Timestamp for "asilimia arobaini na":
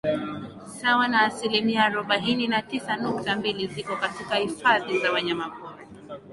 1.21-2.61